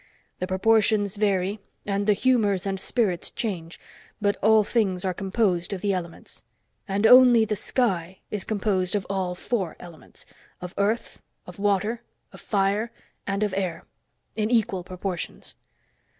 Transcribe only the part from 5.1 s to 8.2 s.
composed of the elements. And only the sky